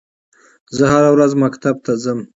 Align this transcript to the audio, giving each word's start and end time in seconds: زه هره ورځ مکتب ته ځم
زه 0.75 0.83
هره 0.93 1.09
ورځ 1.15 1.31
مکتب 1.43 1.75
ته 1.85 1.91
ځم 2.03 2.19